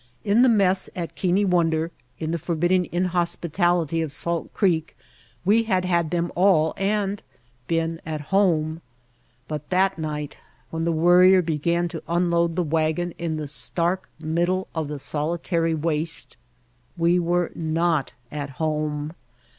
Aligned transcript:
In 0.23 0.41
the 0.41 0.49
mess 0.49 0.89
at 0.95 1.13
Keane 1.15 1.47
Won 1.51 1.69
der, 1.69 1.91
in 2.17 2.31
the 2.31 2.39
forbidding 2.39 2.85
inhospitality 2.91 4.01
of 4.01 4.11
Salt 4.11 4.51
Creek, 4.51 4.97
we 5.45 5.61
had 5.61 5.85
had 5.85 6.09
them 6.09 6.31
all 6.35 6.73
and 6.75 7.21
been 7.67 8.01
at 8.03 8.29
home; 8.33 8.81
but 9.47 9.69
that 9.69 9.99
night, 9.99 10.37
when 10.71 10.85
the 10.85 10.91
Worrier 10.91 11.43
began 11.43 11.87
to 11.89 12.01
un 12.07 12.31
load 12.31 12.55
the 12.55 12.63
wagon 12.63 13.11
in 13.19 13.37
the 13.37 13.45
stark 13.47 14.09
middle 14.17 14.67
of 14.73 14.87
the 14.87 14.97
soli 14.97 15.37
tary 15.37 15.75
waste, 15.75 16.35
we 16.97 17.19
were 17.19 17.51
not 17.53 18.13
at 18.31 18.49
home. 18.57 19.13